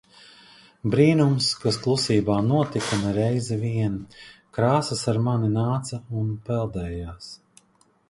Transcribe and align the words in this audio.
Brīnums, 0.95 1.49
kas 1.65 1.77
klusībā 1.83 2.39
notika 2.47 2.99
ne 3.03 3.13
reizi 3.19 3.59
vien. 3.67 4.01
Krāsas 4.59 5.07
ar 5.15 5.23
mani 5.31 5.55
nāca 5.63 6.05
un 6.25 6.37
peldējās. 6.51 7.35